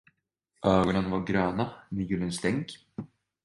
Ögonen 0.63 1.11
var 1.11 1.25
gröna 1.27 1.73
med 1.89 2.05
gyllene 2.05 2.31
stänk. 2.31 2.77